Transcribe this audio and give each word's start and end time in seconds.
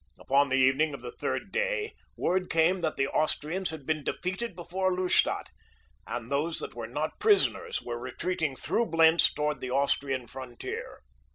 Upon 0.17 0.49
the 0.49 0.55
evening 0.55 0.95
of 0.95 1.03
the 1.03 1.11
third 1.11 1.51
day, 1.51 1.93
word 2.17 2.49
came 2.49 2.81
that 2.81 2.97
the 2.97 3.07
Austrians 3.07 3.69
had 3.69 3.85
been 3.85 4.03
defeated 4.03 4.55
before 4.55 4.91
Lustadt, 4.97 5.51
and 6.07 6.31
those 6.31 6.57
that 6.57 6.73
were 6.73 6.87
not 6.87 7.19
prisoners 7.19 7.83
were 7.83 7.99
retreating 7.99 8.55
through 8.55 8.87
Blentz 8.87 9.31
toward 9.31 9.61
the 9.61 9.69
Austrian 9.69 10.25
frontier. 10.25 11.03